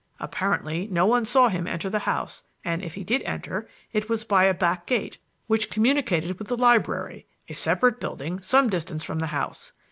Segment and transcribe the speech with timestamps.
[0.19, 4.23] Apparently no one saw him enter the house, and, if he did enter, it was
[4.23, 9.19] by a back gate which communicated with the library a separate building some distance from
[9.19, 9.73] the house.